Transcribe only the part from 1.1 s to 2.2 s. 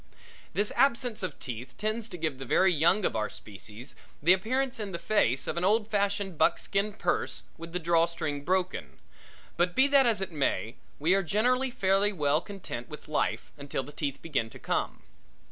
of teeth tends to